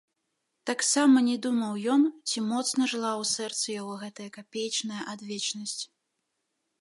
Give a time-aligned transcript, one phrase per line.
[0.69, 5.81] Таксама не думаў ён, ці моцна жыла ў сэрцы яго гэтая капеечная адвечнасць.